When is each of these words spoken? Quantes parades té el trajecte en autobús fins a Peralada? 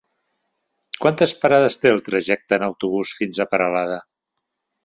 Quantes 1.03 1.35
parades 1.43 1.77
té 1.83 1.93
el 1.97 2.03
trajecte 2.09 2.59
en 2.59 2.65
autobús 2.71 3.15
fins 3.21 3.43
a 3.45 3.51
Peralada? 3.55 4.01